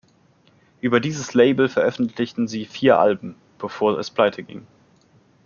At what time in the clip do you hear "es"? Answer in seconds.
3.99-4.09